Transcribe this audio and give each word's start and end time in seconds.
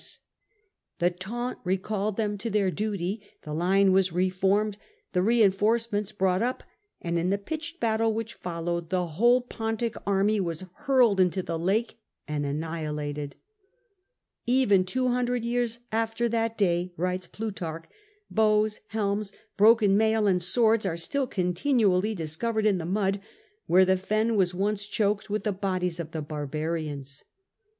''The 0.97 1.11
taunt 1.11 1.59
recalled 1.63 2.17
them, 2.17 2.35
to 2.39 2.49
their 2.49 2.71
duty, 2.71 3.21
the 3.43 3.53
line 3.53 3.91
was 3.91 4.11
re 4.11 4.29
formed, 4.31 4.79
the 5.13 5.21
reinforcements 5.21 6.11
brought 6.11 6.41
up, 6.41 6.63
and 7.03 7.19
in 7.19 7.29
the 7.29 7.37
pitched 7.37 7.79
battle 7.79 8.11
which 8.11 8.33
followed 8.33 8.89
the 8.89 9.05
whole 9.05 9.41
Pontic 9.41 9.95
army 10.07 10.39
was 10.39 10.65
hurled 10.73 11.19
into 11.19 11.43
the 11.43 11.59
lake 11.59 11.99
and 12.27 12.47
annihilated. 12.47 13.35
"Even 14.47 14.83
two 14.85 15.09
hundred 15.09 15.45
years 15.45 15.77
after 15.91 16.27
that 16.27 16.57
day," 16.57 16.91
writes 16.97 17.27
Plu 17.27 17.51
tarch, 17.51 17.85
"bows, 18.31 18.79
helms, 18.87 19.31
broken 19.55 19.95
mail, 19.97 20.25
and 20.25 20.41
swords 20.41 20.83
are 20.83 20.97
still 20.97 21.27
continually 21.27 22.15
discovered 22.15 22.65
in 22.65 22.79
the 22.79 22.85
mud, 22.87 23.21
where 23.67 23.85
the 23.85 23.97
fen 23.97 24.35
was 24.35 24.55
once 24.55 24.87
choked 24.87 25.29
with 25.29 25.43
the 25.43 25.51
bodies 25.51 25.99
of 25.99 26.09
the 26.09 26.23
barbarians." 26.23 27.23